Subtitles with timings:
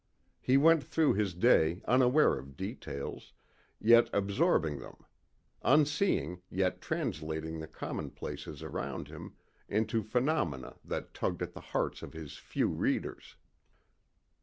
[0.39, 3.33] He went through his day unaware of details,
[3.79, 5.05] yet absorbing them;
[5.61, 9.35] unseeing, yet translating the commonplaces around him
[9.69, 13.35] into phenomena that tugged at the hearts of his few readers.